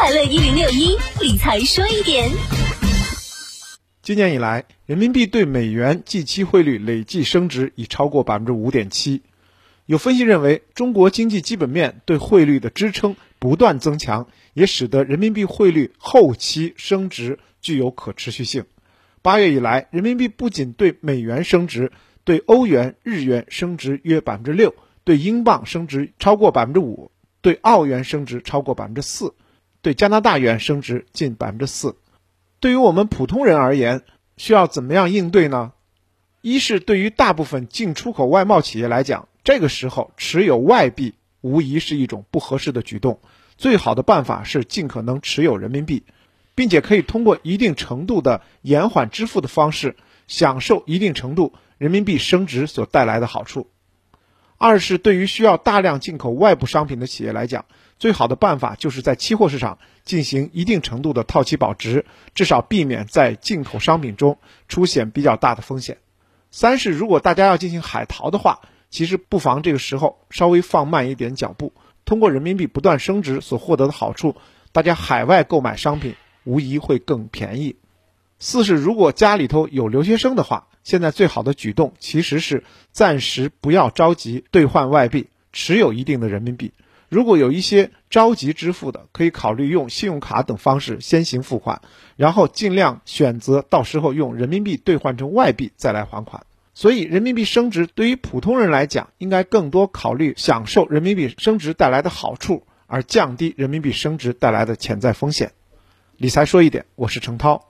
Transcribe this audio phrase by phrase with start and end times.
[0.00, 2.30] 快乐一零六一理财说一点。
[4.00, 9.20] 今年以来，人民币对美元即期汇率累计升值已超过百分之五点七。
[9.84, 18.64] 有分析认为，中国经济基本面对汇率的支撑不断增强，也使得人民币汇率后期升值具有可持续性。
[19.20, 21.92] 八月以来，人民币不仅对美元升值，
[22.24, 27.10] 对欧元、日元升值约百分之六，对英镑升值超过百分之五，
[27.42, 29.34] 对澳元升值超过百分之四，
[29.82, 31.96] 对加拿大元升值近百分之四。
[32.58, 34.02] 对于我们普通人而言，
[34.36, 35.72] 需要怎么样应对呢？
[36.42, 43.20] 一是对于大部分进出口外贸企业来讲，这个时候持有外币无疑是一种不合适的举动，
[43.56, 46.04] 最好的办法是尽可能持有人民币。
[46.56, 53.68] 并且可以通过一定程度的延缓支付的方式，享受一定程度人民币升值所带来的好处。
[54.62, 57.64] 二是对于需要大量进口外部商品的企业来讲，
[57.98, 64.36] 最好的办法就是在期货市场进行一定程度的套期保值，至少避免在进口商品中
[64.68, 65.96] 出现比较大的风险。
[66.50, 71.72] 三是如果大家要进行海淘的话，其实不妨这个时候稍微放慢一点脚步，
[72.04, 74.36] 通过人民币不断升值所获得的好处，
[74.72, 76.14] 大家海外购买商品。
[76.44, 77.76] 无疑会更便宜。
[78.42, 86.72] 四是，如果家里头有留学生的话，现在最好的举动其实是暂时不要着急兑换外币，持有一定的人民币。
[87.10, 91.82] 如果有一些着急支付的，可以考虑用信用卡等方式先行付款，
[92.16, 96.46] 然后尽量选择到时候用人民币兑换成外币再来还款。
[96.72, 105.52] 所以，人民币升值对于普通人来讲，应该更多考虑享受人民币升值带来的好处，而降低人民币升值带来的潜在风险。
[106.16, 107.69] 理财说一点，我是程涛。